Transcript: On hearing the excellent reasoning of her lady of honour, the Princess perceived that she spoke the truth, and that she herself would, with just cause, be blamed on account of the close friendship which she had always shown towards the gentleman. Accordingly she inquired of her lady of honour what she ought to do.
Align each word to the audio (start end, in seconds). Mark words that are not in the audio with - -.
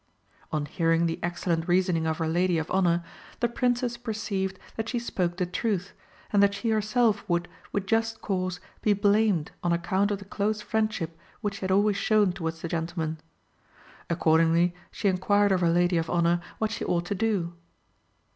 On 0.51 0.65
hearing 0.65 1.05
the 1.05 1.19
excellent 1.21 1.67
reasoning 1.67 2.07
of 2.07 2.17
her 2.17 2.27
lady 2.27 2.57
of 2.57 2.71
honour, 2.71 3.03
the 3.39 3.47
Princess 3.47 3.97
perceived 3.97 4.57
that 4.75 4.89
she 4.89 4.97
spoke 4.97 5.37
the 5.37 5.45
truth, 5.45 5.93
and 6.33 6.41
that 6.41 6.55
she 6.55 6.69
herself 6.71 7.23
would, 7.29 7.47
with 7.71 7.85
just 7.85 8.19
cause, 8.19 8.59
be 8.81 8.93
blamed 8.93 9.51
on 9.63 9.71
account 9.71 10.09
of 10.09 10.17
the 10.17 10.25
close 10.25 10.59
friendship 10.59 11.15
which 11.41 11.57
she 11.57 11.61
had 11.61 11.69
always 11.71 11.97
shown 11.97 12.33
towards 12.33 12.63
the 12.63 12.67
gentleman. 12.67 13.19
Accordingly 14.09 14.73
she 14.89 15.07
inquired 15.07 15.51
of 15.51 15.61
her 15.61 15.69
lady 15.69 15.97
of 15.97 16.09
honour 16.09 16.41
what 16.57 16.71
she 16.71 16.83
ought 16.83 17.05
to 17.05 17.13
do. 17.13 17.53